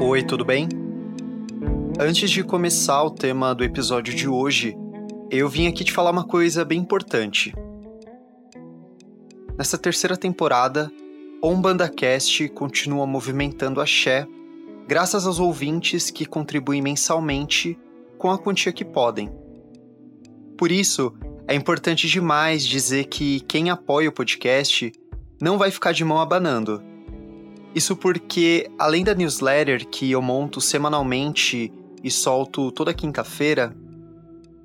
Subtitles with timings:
[0.00, 0.68] Oi, tudo bem?
[2.00, 4.76] Antes de começar o tema do episódio de hoje,
[5.30, 7.52] eu vim aqui te falar uma coisa bem importante.
[9.56, 10.90] Nessa terceira temporada,
[11.42, 14.26] OmbandAcast continua movimentando a Xé
[14.86, 17.78] graças aos ouvintes que contribuem mensalmente
[18.16, 19.30] com a quantia que podem.
[20.56, 21.12] Por isso,
[21.48, 24.92] é importante demais dizer que quem apoia o podcast
[25.40, 26.82] não vai ficar de mão abanando.
[27.74, 31.72] Isso porque, além da newsletter que eu monto semanalmente
[32.04, 33.74] e solto toda quinta-feira,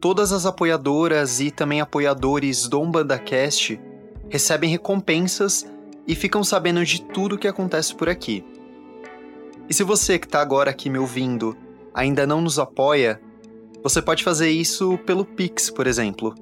[0.01, 3.79] todas as apoiadoras e também apoiadores do UmbandaCast
[4.29, 5.65] recebem recompensas
[6.05, 8.43] e ficam sabendo de tudo o que acontece por aqui.
[9.69, 11.55] E se você que está agora aqui me ouvindo
[11.93, 13.21] ainda não nos apoia,
[13.81, 16.35] você pode fazer isso pelo Pix, por exemplo,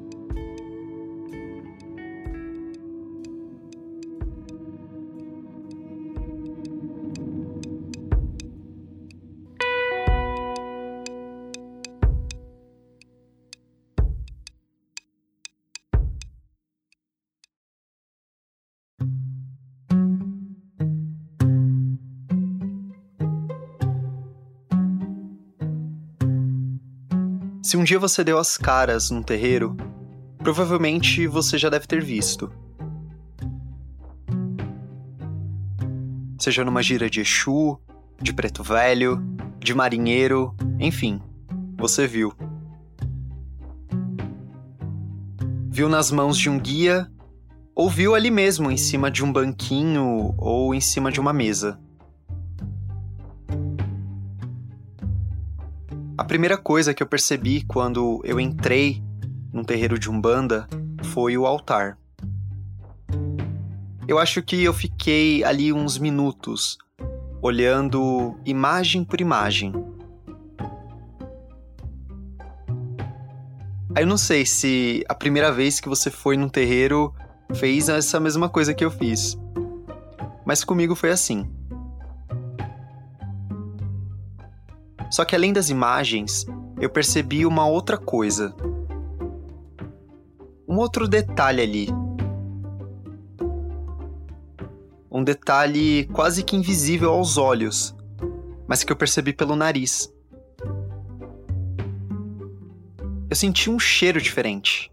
[27.74, 29.76] Se um dia você deu as caras num terreiro,
[30.38, 32.48] provavelmente você já deve ter visto.
[36.38, 37.76] Seja numa gira de Exu,
[38.22, 39.20] de preto velho,
[39.58, 41.20] de marinheiro, enfim,
[41.76, 42.32] você viu.
[45.68, 47.10] Viu nas mãos de um guia,
[47.74, 51.80] ou viu ali mesmo em cima de um banquinho ou em cima de uma mesa.
[56.24, 59.02] A primeira coisa que eu percebi quando eu entrei
[59.52, 60.66] num terreiro de Umbanda
[61.12, 61.98] foi o altar.
[64.08, 66.78] Eu acho que eu fiquei ali uns minutos
[67.42, 69.74] olhando imagem por imagem.
[73.94, 77.14] Aí eu não sei se a primeira vez que você foi num terreiro
[77.54, 79.38] fez essa mesma coisa que eu fiz.
[80.46, 81.46] Mas comigo foi assim.
[85.14, 86.44] Só que além das imagens,
[86.80, 88.52] eu percebi uma outra coisa.
[90.66, 91.88] Um outro detalhe ali.
[95.08, 97.94] Um detalhe quase que invisível aos olhos,
[98.66, 100.12] mas que eu percebi pelo nariz.
[103.30, 104.90] Eu senti um cheiro diferente.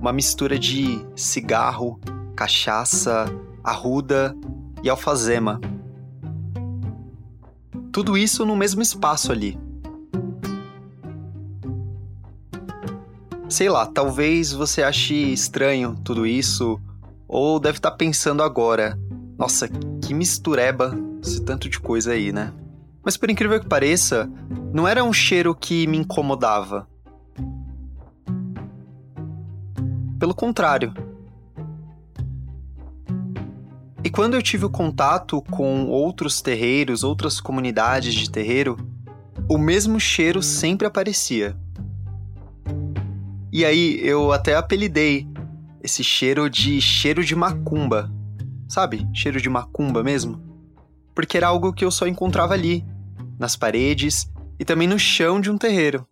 [0.00, 2.00] Uma mistura de cigarro,
[2.34, 3.26] cachaça,
[3.62, 4.34] arruda
[4.82, 5.60] e alfazema.
[7.98, 9.58] Tudo isso no mesmo espaço ali.
[13.48, 16.80] Sei lá, talvez você ache estranho tudo isso,
[17.26, 18.96] ou deve estar tá pensando agora:
[19.36, 22.52] nossa, que mistureba esse tanto de coisa aí, né?
[23.04, 24.30] Mas por incrível que pareça,
[24.72, 26.88] não era um cheiro que me incomodava.
[30.20, 30.94] Pelo contrário,
[34.02, 38.76] e quando eu tive o contato com outros terreiros, outras comunidades de terreiro,
[39.48, 41.56] o mesmo cheiro sempre aparecia.
[43.52, 45.26] E aí eu até apelidei
[45.82, 48.12] esse cheiro de cheiro de macumba.
[48.68, 49.08] Sabe?
[49.12, 50.40] Cheiro de macumba mesmo.
[51.14, 52.84] Porque era algo que eu só encontrava ali,
[53.38, 54.30] nas paredes
[54.60, 56.06] e também no chão de um terreiro.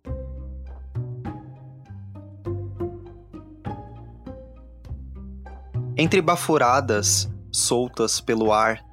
[5.95, 8.83] Entre baforadas, soltas pelo ar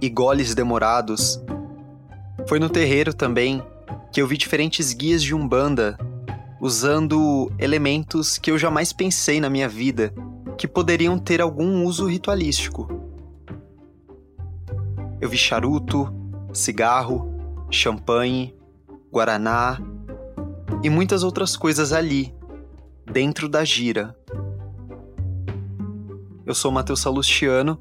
[0.00, 1.40] e goles demorados.
[2.46, 3.62] Foi no terreiro também
[4.12, 5.98] que eu vi diferentes guias de umbanda
[6.60, 10.12] usando elementos que eu jamais pensei na minha vida
[10.58, 12.88] que poderiam ter algum uso ritualístico.
[15.20, 16.12] Eu vi charuto,
[16.52, 17.34] cigarro,
[17.70, 18.54] champanhe,
[19.10, 19.78] guaraná
[20.82, 22.34] e muitas outras coisas ali,
[23.10, 24.14] dentro da gira.
[26.44, 27.78] Eu sou Matheus Salustiano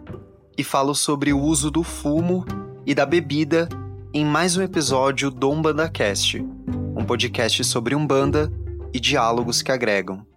[0.59, 2.43] e falo sobre o uso do fumo
[2.85, 3.69] e da bebida
[4.13, 8.51] em mais um episódio do Umbanda Cast, um podcast sobre Umbanda
[8.93, 10.27] e diálogos que agregam.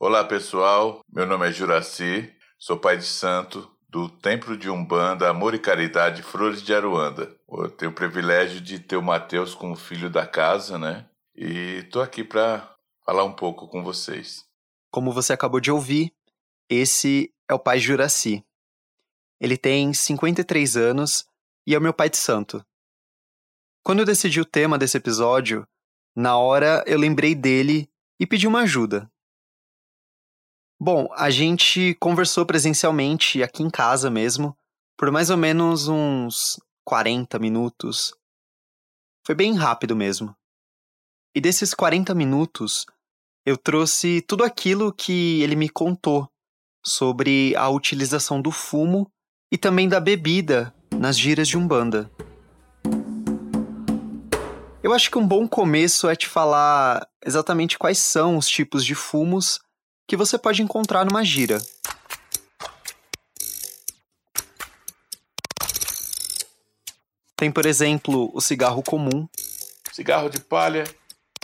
[0.00, 5.54] Olá pessoal, meu nome é Juraci, sou pai de santo do Templo de Umbanda Amor
[5.54, 7.34] e Caridade Flores de Aruanda.
[7.50, 11.08] Eu tenho o privilégio de ter o Mateus como filho da casa, né?
[11.34, 12.76] E tô aqui para
[13.06, 14.44] falar um pouco com vocês.
[14.90, 16.12] Como você acabou de ouvir,
[16.68, 18.44] esse é o pai Juraci.
[19.40, 21.24] Ele tem 53 anos
[21.66, 22.62] e é o meu pai de santo.
[23.82, 25.66] Quando eu decidi o tema desse episódio,
[26.14, 27.88] na hora eu lembrei dele
[28.20, 29.10] e pedi uma ajuda.
[30.78, 34.54] Bom, a gente conversou presencialmente aqui em casa mesmo,
[34.94, 38.14] por mais ou menos uns 40 minutos.
[39.24, 40.36] Foi bem rápido mesmo.
[41.34, 42.84] E desses 40 minutos,
[43.46, 46.30] eu trouxe tudo aquilo que ele me contou
[46.84, 49.10] sobre a utilização do fumo
[49.50, 52.10] e também da bebida nas giras de Umbanda.
[54.82, 58.94] Eu acho que um bom começo é te falar exatamente quais são os tipos de
[58.94, 59.58] fumos
[60.06, 61.60] que você pode encontrar numa gira.
[67.36, 69.28] Tem, por exemplo, o cigarro comum,
[69.92, 70.84] cigarro de palha,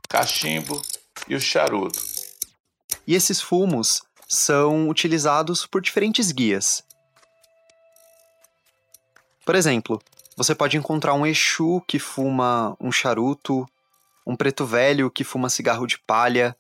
[0.09, 0.81] cachimbo
[1.29, 2.01] e o charuto.
[3.07, 6.83] E esses fumos são utilizados por diferentes guias.
[9.45, 10.01] Por exemplo,
[10.37, 13.69] você pode encontrar um Exu que fuma um charuto,
[14.27, 16.57] um preto velho que fuma cigarro de palha,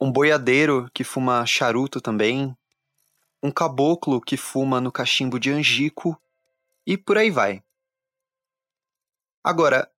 [0.00, 2.56] um boiadeiro que fuma charuto também,
[3.42, 6.20] um caboclo que fuma no cachimbo de angico
[6.86, 7.62] e por aí vai.
[9.42, 9.90] Agora,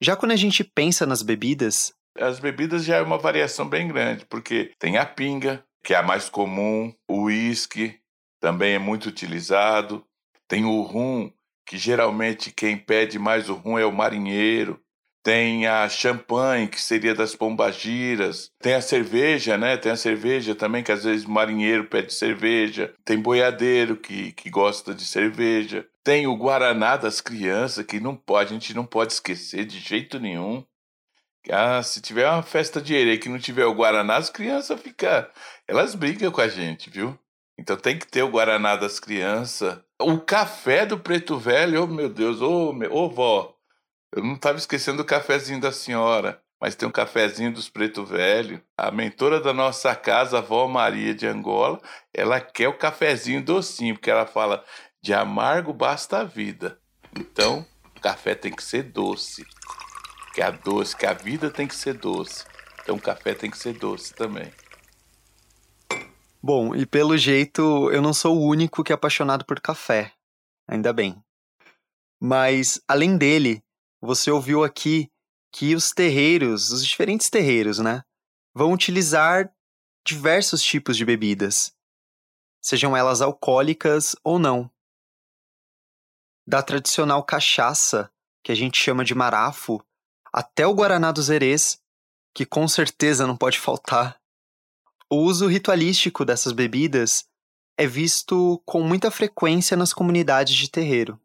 [0.00, 1.94] já quando a gente pensa nas bebidas.
[2.18, 6.02] As bebidas já é uma variação bem grande, porque tem a pinga, que é a
[6.02, 7.98] mais comum, o uísque
[8.40, 10.06] também é muito utilizado,
[10.46, 11.32] tem o rum,
[11.66, 14.83] que geralmente quem pede mais o rum é o marinheiro,
[15.24, 19.74] tem a champanhe, que seria das pombagiras, tem a cerveja, né?
[19.78, 24.94] Tem a cerveja também, que às vezes marinheiro pede cerveja, tem boiadeiro que, que gosta
[24.94, 29.64] de cerveja, tem o guaraná das crianças, que não pode, a gente não pode esquecer
[29.64, 30.62] de jeito nenhum.
[31.50, 35.26] Ah, se tiver uma festa de erê que não tiver o guaraná, as crianças ficam,
[35.66, 37.18] elas brigam com a gente, viu?
[37.58, 39.78] Então tem que ter o guaraná das crianças.
[39.98, 43.53] O café do preto velho, oh meu Deus, ô oh, oh, vó,
[44.14, 48.62] eu não estava esquecendo o cafezinho da senhora, mas tem um cafezinho dos Preto Velho.
[48.78, 51.80] A mentora da nossa casa, a avó Maria de Angola,
[52.14, 54.64] ela quer o cafezinho docinho, porque ela fala:
[55.02, 56.78] de amargo basta a vida.
[57.16, 57.66] Então,
[57.96, 59.44] o café tem que ser doce.
[60.32, 62.44] Que a doce, que a vida tem que ser doce.
[62.82, 64.52] Então, o café tem que ser doce também.
[66.40, 70.12] Bom, e pelo jeito eu não sou o único que é apaixonado por café.
[70.68, 71.20] Ainda bem.
[72.20, 73.62] Mas, além dele,
[74.04, 75.10] você ouviu aqui
[75.52, 78.02] que os terreiros, os diferentes terreiros, né,
[78.54, 79.52] vão utilizar
[80.06, 81.74] diversos tipos de bebidas,
[82.60, 84.70] sejam elas alcoólicas ou não.
[86.46, 88.10] Da tradicional cachaça,
[88.42, 89.82] que a gente chama de marafo,
[90.32, 91.80] até o guaraná dos herês,
[92.34, 94.20] que com certeza não pode faltar.
[95.08, 97.26] O uso ritualístico dessas bebidas
[97.78, 101.18] é visto com muita frequência nas comunidades de terreiro.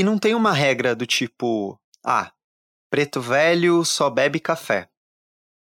[0.00, 2.32] E não tem uma regra do tipo, ah,
[2.88, 4.88] preto velho só bebe café.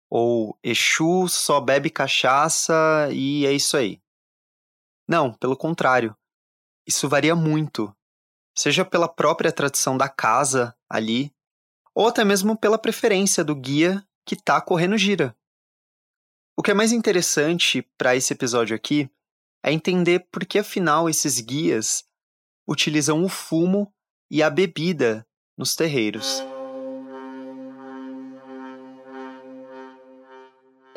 [0.10, 2.74] Ou Exu só bebe cachaça
[3.14, 4.02] e é isso aí.
[5.08, 6.14] Não, pelo contrário.
[6.86, 7.96] Isso varia muito,
[8.54, 11.34] seja pela própria tradição da casa ali,
[11.94, 15.34] ou até mesmo pela preferência do guia que está correndo gira.
[16.58, 19.10] O que é mais interessante para esse episódio aqui
[19.64, 22.04] é entender por que afinal esses guias
[22.68, 23.95] utilizam o fumo
[24.30, 25.26] e a bebida
[25.58, 26.44] nos terreiros.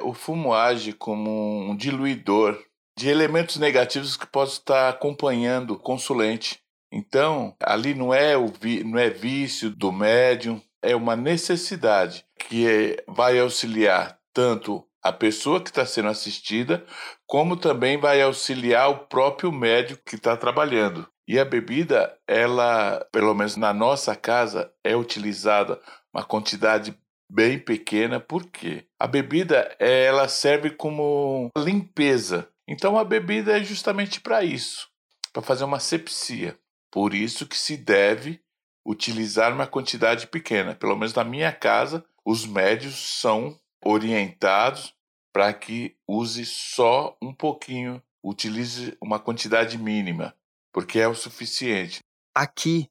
[0.01, 2.59] O fumo age como um diluidor
[2.97, 6.59] de elementos negativos que possam estar acompanhando o consulente.
[6.91, 12.97] Então, ali não é, o vi, não é vício do médium, é uma necessidade que
[13.07, 16.85] vai auxiliar tanto a pessoa que está sendo assistida,
[17.27, 21.09] como também vai auxiliar o próprio médico que está trabalhando.
[21.29, 25.79] E a bebida, ela, pelo menos na nossa casa, é utilizada
[26.11, 26.99] uma quantidade
[27.31, 28.87] bem pequena, por quê?
[28.99, 32.49] A bebida ela serve como limpeza.
[32.67, 34.89] Então a bebida é justamente para isso,
[35.31, 36.59] para fazer uma sepsia.
[36.91, 38.41] Por isso que se deve
[38.87, 40.75] utilizar uma quantidade pequena.
[40.75, 43.55] Pelo menos na minha casa, os médios são
[43.85, 44.95] orientados
[45.31, 50.35] para que use só um pouquinho, utilize uma quantidade mínima,
[50.79, 51.99] porque é o suficiente.
[52.33, 52.89] Aqui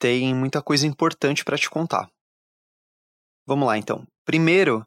[0.00, 2.10] tem muita coisa importante para te contar.
[3.46, 4.06] Vamos lá então.
[4.24, 4.82] Primeiro,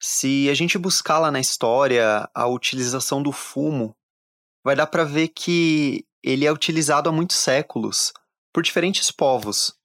[0.00, 3.94] se a gente buscar lá na história a utilização do fumo,
[4.64, 8.10] vai dar para ver que ele é utilizado há muitos séculos
[8.54, 9.78] por diferentes povos.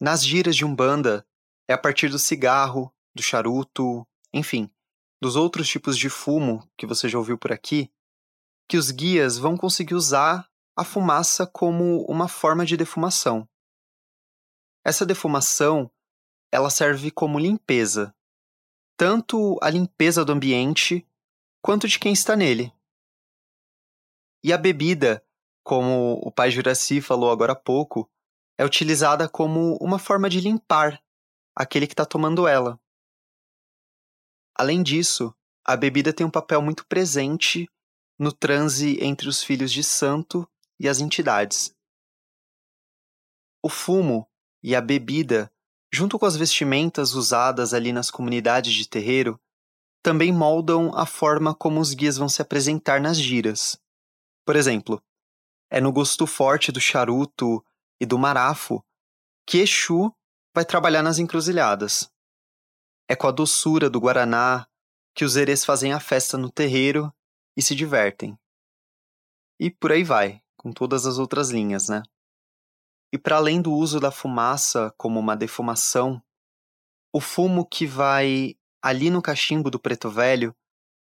[0.00, 1.26] Nas giras de Umbanda,
[1.68, 4.70] é a partir do cigarro, do charuto, enfim,
[5.20, 7.90] dos outros tipos de fumo que você já ouviu por aqui,
[8.68, 13.48] que os guias vão conseguir usar a fumaça como uma forma de defumação.
[14.84, 15.90] Essa defumação,
[16.52, 18.14] ela serve como limpeza,
[18.96, 21.06] tanto a limpeza do ambiente
[21.62, 22.72] quanto de quem está nele.
[24.44, 25.24] E a bebida,
[25.64, 28.08] como o pai Juraci falou agora há pouco,
[28.58, 31.02] é utilizada como uma forma de limpar
[31.54, 32.78] aquele que está tomando ela.
[34.54, 37.68] Além disso, a bebida tem um papel muito presente
[38.18, 41.74] no transe entre os filhos de santo e as entidades.
[43.62, 44.28] O fumo
[44.62, 45.50] e a bebida,
[45.92, 49.40] junto com as vestimentas usadas ali nas comunidades de terreiro,
[50.02, 53.76] também moldam a forma como os guias vão se apresentar nas giras.
[54.44, 55.02] Por exemplo,
[55.68, 57.64] é no gosto forte do charuto
[58.00, 58.84] e do marafo
[59.44, 60.12] que Exu
[60.54, 62.10] vai trabalhar nas encruzilhadas.
[63.08, 64.66] É com a doçura do guaraná
[65.14, 67.12] que os erês fazem a festa no terreiro
[67.56, 68.38] e se divertem.
[69.58, 72.02] E por aí vai, com todas as outras linhas, né?
[73.12, 76.22] E para além do uso da fumaça como uma defumação,
[77.12, 80.54] o fumo que vai ali no cachimbo do preto velho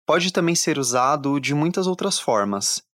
[0.07, 2.87] pode também ser usado de muitas outras formas,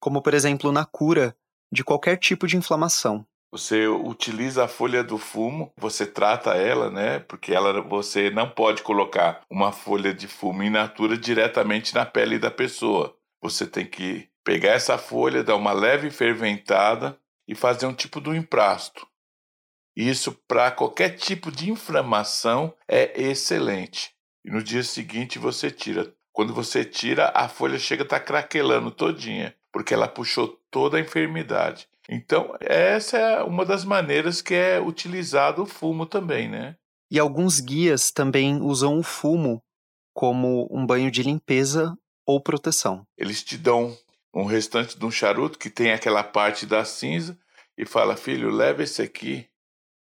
[0.00, 1.36] como por exemplo na cura
[1.70, 3.26] de qualquer tipo de inflamação.
[3.50, 7.18] Você utiliza a folha do fumo, você trata ela, né?
[7.20, 12.38] Porque ela, você não pode colocar uma folha de fumo in natura diretamente na pele
[12.38, 13.16] da pessoa.
[13.40, 18.30] Você tem que pegar essa folha, dar uma leve ferventada e fazer um tipo de
[18.30, 19.06] emprasto.
[19.96, 24.10] Isso para qualquer tipo de inflamação é excelente.
[24.44, 26.14] E no dia seguinte você tira.
[26.32, 30.98] Quando você tira, a folha chega a estar tá craquelando todinha, porque ela puxou toda
[30.98, 31.88] a enfermidade.
[32.08, 36.76] Então, essa é uma das maneiras que é utilizado o fumo também, né?
[37.10, 39.62] E alguns guias também usam o fumo
[40.14, 41.94] como um banho de limpeza
[42.26, 43.06] ou proteção.
[43.16, 43.96] Eles te dão
[44.34, 47.38] um restante de um charuto que tem aquela parte da cinza
[47.76, 49.46] e fala: filho, leva esse aqui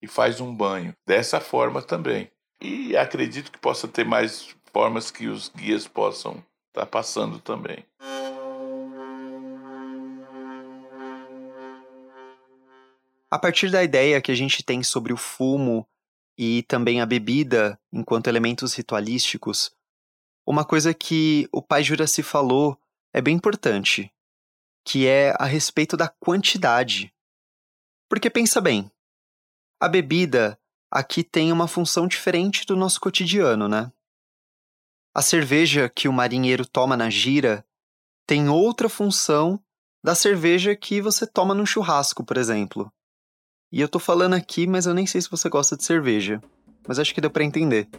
[0.01, 0.93] e faz um banho.
[1.07, 2.29] Dessa forma também.
[2.62, 6.33] E acredito que possa ter mais formas que os guias possam
[6.69, 7.85] estar tá passando também.
[13.33, 15.89] A partir da ideia que a gente tem sobre o fumo
[16.37, 19.75] e também a bebida enquanto elementos ritualísticos,
[20.45, 22.79] uma coisa que o pai Juraci falou
[23.11, 24.13] é bem importante,
[24.85, 27.11] que é a respeito da quantidade.
[28.07, 28.91] Porque pensa bem,
[29.81, 30.55] a bebida
[30.91, 33.91] aqui tem uma função diferente do nosso cotidiano, né?
[35.11, 37.65] A cerveja que o marinheiro toma na gira
[38.27, 39.59] tem outra função
[40.03, 42.93] da cerveja que você toma num churrasco, por exemplo.
[43.75, 46.39] E eu tô falando aqui, mas eu nem sei se você gosta de cerveja.
[46.87, 47.89] Mas acho que deu para entender.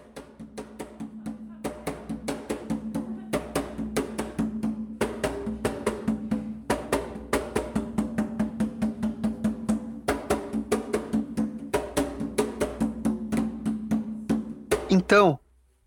[14.88, 15.40] Então,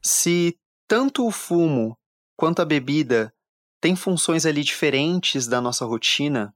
[0.03, 1.98] se tanto o fumo
[2.36, 3.34] quanto a bebida
[3.79, 6.53] têm funções ali diferentes da nossa rotina,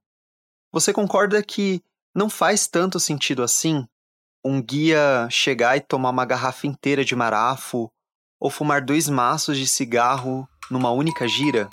[0.69, 1.81] você concorda que
[2.13, 3.88] não faz tanto sentido assim
[4.44, 7.89] um guia chegar e tomar uma garrafa inteira de marafo
[8.39, 11.70] ou fumar dois maços de cigarro numa única gira?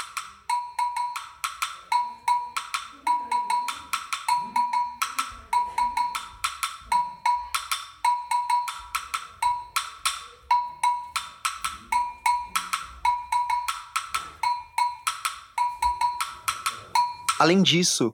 [17.41, 18.13] Além disso,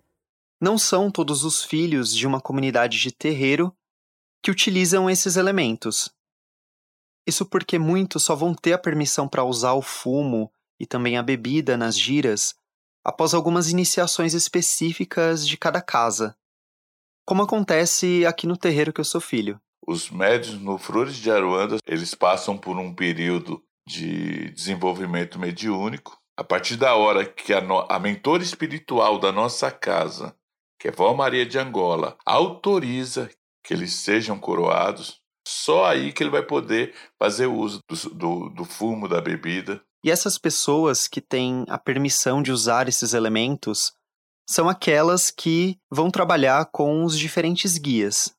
[0.65, 3.71] não são todos os filhos de uma comunidade de terreiro
[4.43, 6.11] que utilizam esses elementos.
[7.27, 11.23] Isso porque muitos só vão ter a permissão para usar o fumo e também a
[11.23, 12.55] bebida nas giras
[13.05, 16.35] após algumas iniciações específicas de cada casa,
[17.27, 19.61] como acontece aqui no terreiro que eu sou filho.
[19.87, 26.19] Os médios no Flores de Aruanda, eles passam por um período de desenvolvimento mediúnico.
[26.39, 30.35] A partir da hora que a, no, a mentora espiritual da nossa casa,
[30.85, 33.31] que é Vó Maria de Angola, autoriza
[33.65, 38.65] que eles sejam coroados, só aí que ele vai poder fazer uso do, do, do
[38.67, 39.83] fumo, da bebida.
[40.05, 43.95] E essas pessoas que têm a permissão de usar esses elementos
[44.47, 48.35] são aquelas que vão trabalhar com os diferentes guias.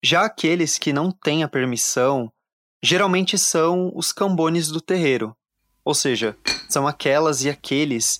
[0.00, 2.32] Já aqueles que não têm a permissão,
[2.80, 5.36] geralmente são os cambones do terreiro,
[5.84, 8.16] ou seja, são aquelas e aqueles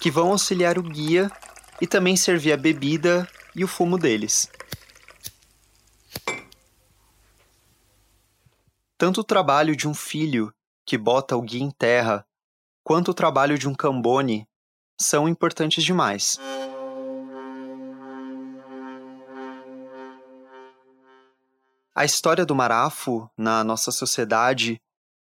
[0.00, 1.30] que vão auxiliar o guia
[1.80, 4.50] e também servir a bebida e o fumo deles.
[8.96, 10.52] Tanto o trabalho de um filho
[10.84, 12.26] que bota o guia em terra,
[12.82, 14.48] quanto o trabalho de um cambone
[15.00, 16.38] são importantes demais.
[21.94, 24.80] A história do marafo na nossa sociedade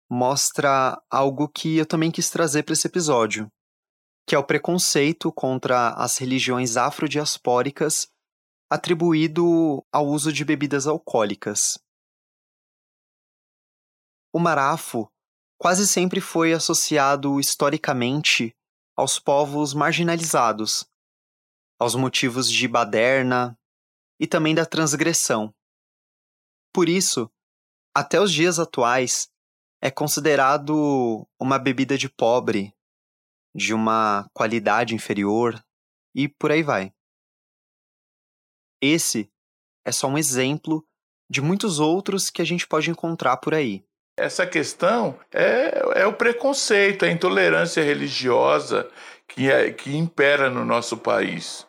[0.10, 3.52] mostra algo que eu também quis trazer para esse episódio,
[4.26, 8.08] que é o preconceito contra as religiões afrodiaspóricas
[8.70, 11.78] atribuído ao uso de bebidas alcoólicas.
[14.34, 15.10] O marafo
[15.58, 18.56] quase sempre foi associado historicamente
[18.96, 20.86] aos povos marginalizados,
[21.80, 23.58] aos motivos de baderna
[24.20, 25.54] e também da transgressão.
[26.74, 27.32] Por isso,
[27.96, 29.30] até os dias atuais,
[29.82, 32.75] é considerado uma bebida de pobre,
[33.56, 35.58] de uma qualidade inferior
[36.14, 36.92] e por aí vai.
[38.82, 39.32] Esse
[39.86, 40.86] é só um exemplo
[41.30, 43.84] de muitos outros que a gente pode encontrar por aí.
[44.18, 48.90] Essa questão é, é o preconceito, a intolerância religiosa
[49.28, 51.66] que, é, que impera no nosso país.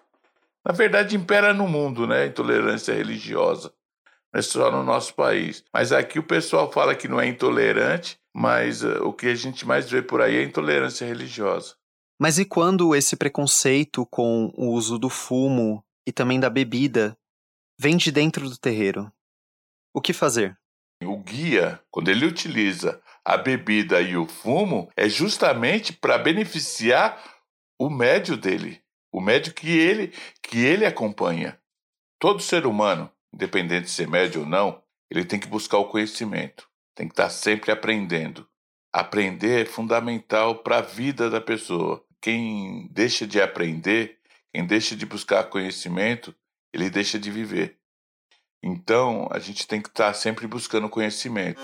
[0.65, 2.23] Na verdade, impera no mundo, né?
[2.23, 3.73] A intolerância religiosa.
[4.33, 5.65] Não é só no nosso país.
[5.73, 9.67] Mas aqui o pessoal fala que não é intolerante, mas uh, o que a gente
[9.67, 11.75] mais vê por aí é intolerância religiosa.
[12.21, 17.17] Mas e quando esse preconceito com o uso do fumo e também da bebida
[17.81, 19.11] vem de dentro do terreiro?
[19.95, 20.55] O que fazer?
[21.03, 27.19] O guia, quando ele utiliza a bebida e o fumo, é justamente para beneficiar
[27.81, 31.59] o médio dele, o médio que ele que ele acompanha.
[32.19, 36.69] Todo ser humano, independente de ser médio ou não, ele tem que buscar o conhecimento,
[36.97, 38.49] tem que estar sempre aprendendo.
[38.93, 42.03] Aprender é fundamental para a vida da pessoa.
[42.23, 44.19] Quem deixa de aprender,
[44.53, 46.35] quem deixa de buscar conhecimento,
[46.73, 47.79] ele deixa de viver.
[48.63, 51.61] Então, a gente tem que estar sempre buscando conhecimento.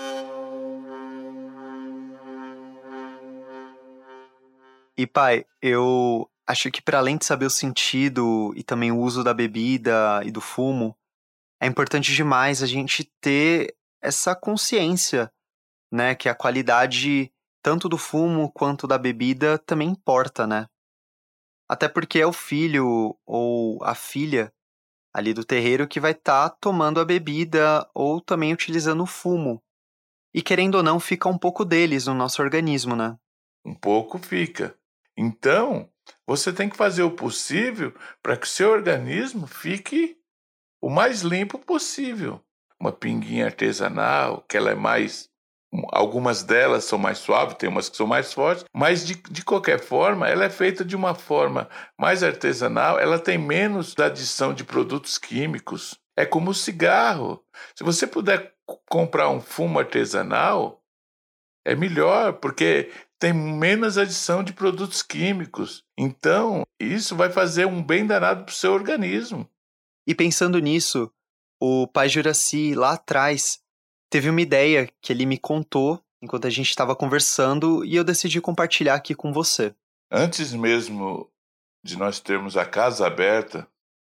[4.95, 9.23] E pai, eu acho que para além de saber o sentido e também o uso
[9.23, 10.95] da bebida e do fumo,
[11.59, 15.31] é importante demais a gente ter essa consciência,
[15.91, 17.31] né, que a qualidade
[17.63, 20.67] tanto do fumo quanto da bebida também importa, né?
[21.67, 24.53] Até porque é o filho ou a filha
[25.13, 29.63] ali do terreiro que vai estar tá tomando a bebida ou também utilizando o fumo.
[30.33, 33.17] E querendo ou não, fica um pouco deles no nosso organismo, né?
[33.63, 34.77] Um pouco fica.
[35.15, 35.89] Então,
[36.25, 40.17] você tem que fazer o possível para que o seu organismo fique
[40.81, 42.43] o mais limpo possível.
[42.79, 45.31] Uma pinguinha artesanal, que ela é mais
[45.91, 49.79] Algumas delas são mais suaves, tem umas que são mais fortes, mas de, de qualquer
[49.79, 51.67] forma, ela é feita de uma forma
[51.99, 55.99] mais artesanal, ela tem menos adição de produtos químicos.
[56.15, 57.43] É como o cigarro.
[57.75, 58.53] Se você puder
[58.87, 60.83] comprar um fumo artesanal,
[61.65, 65.83] é melhor, porque tem menos adição de produtos químicos.
[65.97, 69.49] Então, isso vai fazer um bem danado para o seu organismo.
[70.05, 71.11] E pensando nisso,
[71.59, 73.59] o pai Juraci, lá atrás,
[74.09, 78.39] teve uma ideia que ele me contou enquanto a gente estava conversando e eu decidi
[78.39, 79.75] compartilhar aqui com você.
[80.11, 81.29] Antes mesmo
[81.83, 83.67] de nós termos a casa aberta,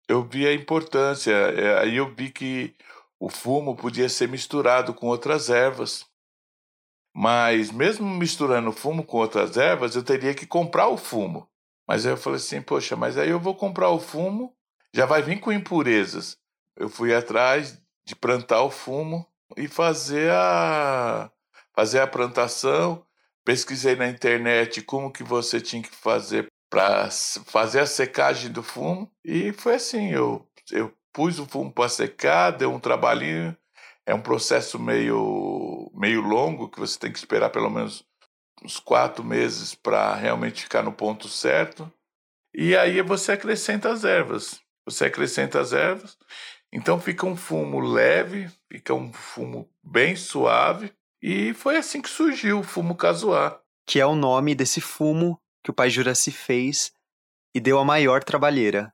[0.07, 1.31] eu vi a importância.
[1.31, 2.75] É, aí eu vi que
[3.19, 6.05] o fumo podia ser misturado com outras ervas.
[7.15, 11.47] Mas mesmo misturando fumo com outras ervas, eu teria que comprar o fumo.
[11.87, 14.55] Mas aí eu falei assim, poxa, mas aí eu vou comprar o fumo,
[14.93, 16.37] já vai vir com impurezas.
[16.75, 19.25] Eu fui atrás de plantar o fumo
[19.57, 21.31] e fazer a
[21.73, 23.05] fazer a plantação.
[23.43, 27.09] Pesquisei na internet como que você tinha que fazer para
[27.45, 32.51] fazer a secagem do fumo e foi assim, eu eu pus o fumo para secar,
[32.51, 33.57] deu um trabalhinho,
[34.05, 38.05] é um processo meio meio longo que você tem que esperar pelo menos
[38.63, 41.91] uns quatro meses para realmente ficar no ponto certo.
[42.53, 44.59] E aí você acrescenta as ervas.
[44.85, 46.17] Você acrescenta as ervas
[46.73, 50.91] Então fica um fumo leve, fica um fumo bem suave.
[51.21, 53.59] E foi assim que surgiu o fumo casuar.
[53.85, 56.91] Que é o nome desse fumo que o pai Juraci fez
[57.53, 58.93] e deu a maior trabalheira.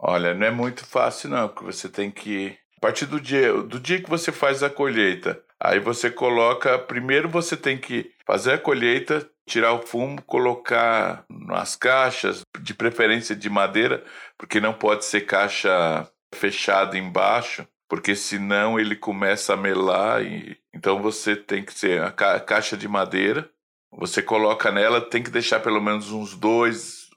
[0.00, 3.80] Olha, não é muito fácil não, porque você tem que a partir do dia, do
[3.80, 8.58] dia que você faz a colheita, aí você coloca, primeiro você tem que fazer a
[8.58, 14.04] colheita, tirar o fumo, colocar nas caixas, de preferência de madeira,
[14.36, 21.00] porque não pode ser caixa fechada embaixo, porque senão ele começa a melar e então
[21.00, 23.48] você tem que ser a ca caixa de madeira.
[23.96, 27.08] Você coloca nela, tem que deixar pelo menos uns dois,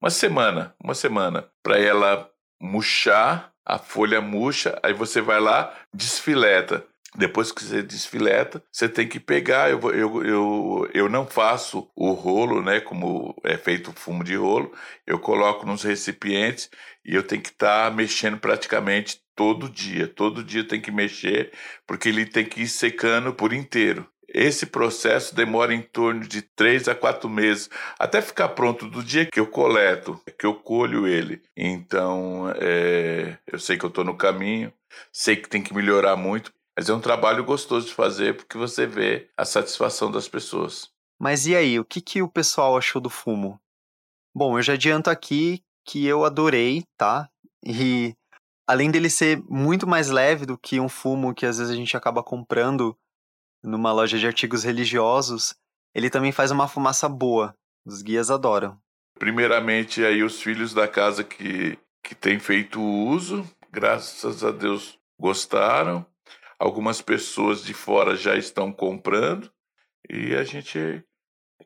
[0.00, 2.28] uma semana, uma semana, para ela
[2.60, 6.84] murchar, a folha murcha, aí você vai lá, desfileta.
[7.14, 9.70] Depois que você desfileta, você tem que pegar.
[9.70, 12.80] Eu, eu, eu, eu não faço o rolo, né?
[12.80, 14.72] Como é feito o fumo de rolo.
[15.06, 16.70] Eu coloco nos recipientes
[17.04, 20.08] e eu tenho que estar tá mexendo praticamente todo dia.
[20.08, 21.52] Todo dia tem que mexer,
[21.86, 24.08] porque ele tem que ir secando por inteiro.
[24.34, 29.26] Esse processo demora em torno de três a quatro meses, até ficar pronto do dia
[29.26, 31.42] que eu coleto, que eu colho ele.
[31.54, 34.72] Então, é, eu sei que eu estou no caminho,
[35.12, 38.86] sei que tem que melhorar muito, mas é um trabalho gostoso de fazer porque você
[38.86, 40.90] vê a satisfação das pessoas.
[41.20, 43.60] Mas e aí, o que, que o pessoal achou do fumo?
[44.34, 47.28] Bom, eu já adianto aqui que eu adorei, tá?
[47.64, 48.14] E
[48.66, 51.96] além dele ser muito mais leve do que um fumo que às vezes a gente
[51.96, 52.96] acaba comprando
[53.62, 55.54] numa loja de artigos religiosos,
[55.94, 57.54] ele também faz uma fumaça boa.
[57.84, 58.80] Os guias adoram.
[59.18, 66.04] Primeiramente, aí os filhos da casa que, que têm feito uso, graças a Deus gostaram.
[66.62, 69.52] Algumas pessoas de fora já estão comprando
[70.08, 71.04] e a gente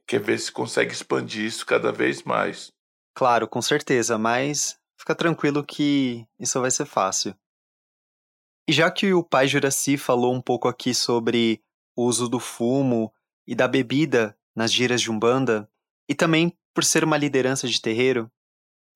[0.06, 2.72] quer ver se consegue expandir isso cada vez mais.
[3.14, 7.36] Claro, com certeza, mas fica tranquilo que isso vai ser fácil.
[8.66, 11.62] E já que o pai Juraci falou um pouco aqui sobre
[11.94, 13.12] o uso do fumo
[13.46, 15.70] e da bebida nas giras de Umbanda,
[16.08, 18.32] e também por ser uma liderança de terreiro,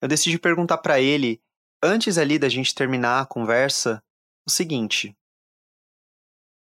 [0.01, 1.39] eu decidi perguntar para ele,
[1.79, 4.03] antes ali da gente terminar a conversa,
[4.47, 5.15] o seguinte: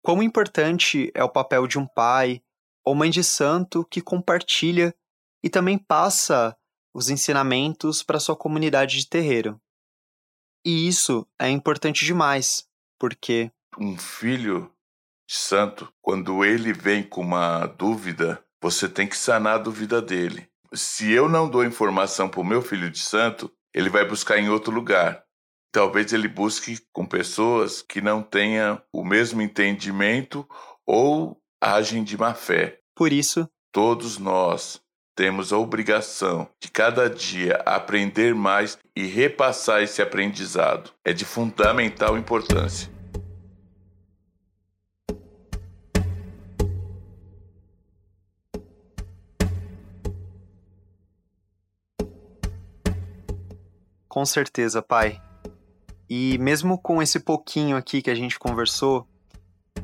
[0.03, 2.43] Quão importante é o papel de um pai
[2.85, 4.95] ou mãe de santo que compartilha
[5.43, 6.57] e também passa
[6.95, 9.61] os ensinamentos para sua comunidade de terreiro?
[10.65, 14.73] E isso é importante demais, porque um filho
[15.29, 20.49] santo, quando ele vem com uma dúvida, você tem que sanar a dúvida dele.
[20.75, 24.49] Se eu não dou informação para o meu filho de santo, ele vai buscar em
[24.49, 25.25] outro lugar.
[25.71, 30.49] Talvez ele busque com pessoas que não tenham o mesmo entendimento
[30.87, 32.81] ou agem de má fé.
[32.95, 34.81] Por isso, todos nós
[35.15, 40.91] temos a obrigação de cada dia aprender mais e repassar esse aprendizado.
[41.05, 42.89] É de fundamental importância.
[54.09, 55.21] Com certeza, pai.
[56.09, 59.07] E mesmo com esse pouquinho aqui que a gente conversou,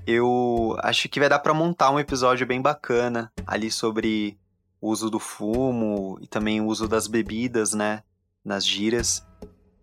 [0.06, 4.38] eu acho que vai dar para montar um episódio bem bacana ali sobre
[4.80, 8.02] o uso do fumo e também o uso das bebidas, né,
[8.44, 9.24] nas giras.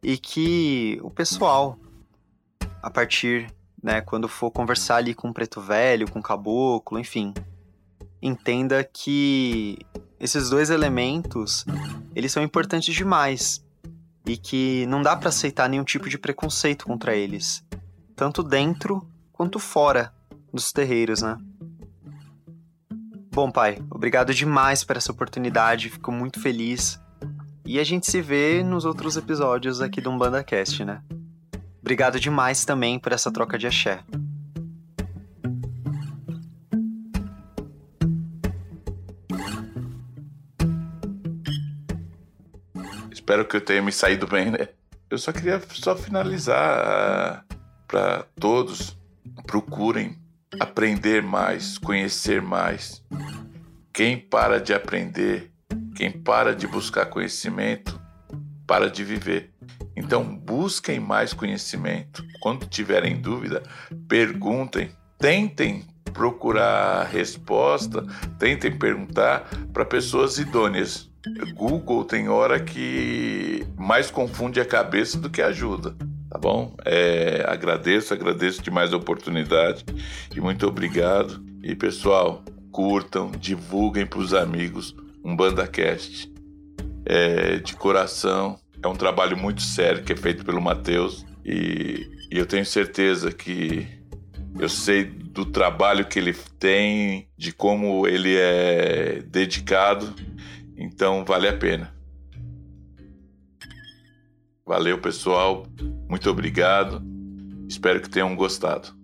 [0.01, 1.77] E que o pessoal,
[2.81, 7.33] a partir, né, quando for conversar ali com o preto velho, com o caboclo, enfim,
[8.21, 9.77] entenda que
[10.19, 11.65] esses dois elementos,
[12.15, 13.63] eles são importantes demais
[14.31, 17.65] e que não dá para aceitar nenhum tipo de preconceito contra eles,
[18.15, 20.13] tanto dentro quanto fora
[20.53, 21.37] dos terreiros, né?
[23.33, 26.97] Bom, pai, obrigado demais por essa oportunidade, fico muito feliz.
[27.65, 31.01] E a gente se vê nos outros episódios aqui do Umbanda Cast, né?
[31.81, 34.01] Obrigado demais também por essa troca de axé.
[43.31, 44.67] Espero que eu tenha me saído bem, né?
[45.09, 47.55] Eu só queria só finalizar uh,
[47.87, 48.99] para todos.
[49.47, 50.19] Procurem
[50.59, 53.01] aprender mais, conhecer mais.
[53.93, 55.49] Quem para de aprender,
[55.95, 57.97] quem para de buscar conhecimento,
[58.67, 59.53] para de viver.
[59.95, 62.25] Então, busquem mais conhecimento.
[62.41, 63.63] Quando tiverem dúvida,
[64.09, 68.05] perguntem, tentem procurar resposta,
[68.37, 71.09] tentem perguntar para pessoas idôneas.
[71.53, 75.95] Google tem hora que mais confunde a cabeça do que ajuda.
[76.29, 76.75] Tá bom?
[76.85, 79.85] É, agradeço, agradeço demais a oportunidade
[80.33, 81.43] e muito obrigado.
[81.61, 86.31] E pessoal, curtam, divulguem para os amigos um BandaCast.
[87.05, 92.37] É, de coração, é um trabalho muito sério que é feito pelo Matheus e E
[92.37, 93.85] eu tenho certeza que
[94.57, 100.15] eu sei do trabalho que ele tem, de como ele é dedicado,
[100.81, 101.93] então vale a pena.
[104.65, 105.65] Valeu, pessoal.
[106.09, 107.03] Muito obrigado.
[107.67, 108.99] Espero que tenham gostado.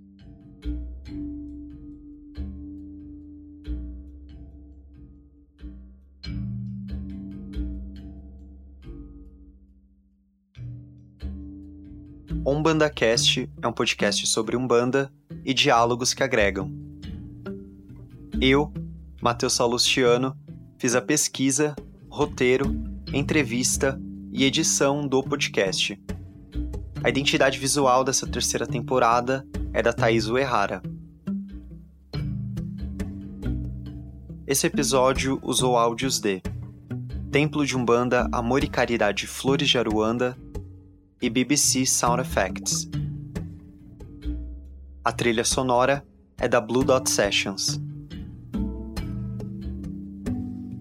[12.45, 15.11] Umbanda Cast é um podcast sobre Umbanda
[15.43, 16.71] e diálogos que agregam.
[18.39, 18.71] Eu,
[19.21, 20.37] Matheus Salustiano,
[20.77, 21.75] fiz a pesquisa,
[22.07, 22.65] roteiro,
[23.11, 23.99] entrevista
[24.31, 25.99] e edição do podcast.
[27.03, 30.81] A identidade visual dessa terceira temporada é da Thaís Uehara.
[34.45, 36.41] Esse episódio usou áudios de
[37.31, 40.37] Templo de Umbanda Amor e Caridade Flores de Aruanda
[41.21, 42.87] e BBC Sound Effects.
[45.03, 46.05] A trilha sonora
[46.39, 47.79] é da Blue Dot Sessions.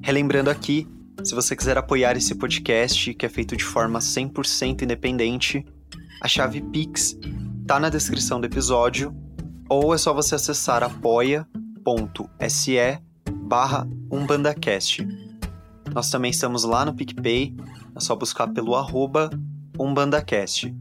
[0.06, 0.86] Relembrando aqui,
[1.24, 5.66] se você quiser apoiar esse podcast, que é feito de forma 100% independente,
[6.22, 7.18] a chave Pix
[7.66, 9.12] tá na descrição do episódio,
[9.68, 11.48] ou é só você acessar apoia.se
[13.32, 15.04] barra umbandacast.
[15.92, 17.56] Nós também estamos lá no PicPay,
[17.92, 19.28] é só buscar pelo arroba
[19.76, 20.72] UmbandaCast.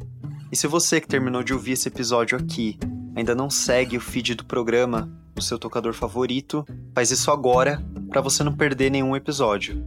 [0.51, 2.77] E se você que terminou de ouvir esse episódio aqui
[3.15, 7.83] ainda não segue o feed do programa no seu tocador favorito, faz isso agora
[8.15, 9.85] para você não perder nenhum episódio.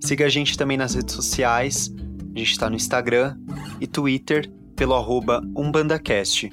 [0.00, 1.92] Siga a gente também nas redes sociais,
[2.34, 3.36] a gente está no Instagram
[3.78, 6.50] e Twitter pelo arroba UmbandaCast,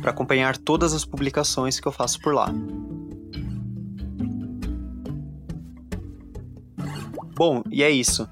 [0.00, 2.54] para acompanhar todas as publicações que eu faço por lá.
[7.34, 8.28] Bom, e é isso.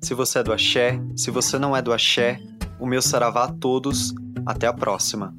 [0.00, 2.40] Se você é do axé, se você não é do axé,
[2.80, 4.12] o meu saravá a todos.
[4.44, 5.32] Até a próxima.